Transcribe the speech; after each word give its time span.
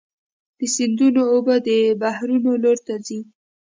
د 0.57 0.59
سیندونو 0.73 1.21
اوبه 1.33 1.55
د 1.67 1.69
بحرونو 2.01 2.51
لور 2.63 2.77
ته 2.85 2.95
ځي. 3.05 3.19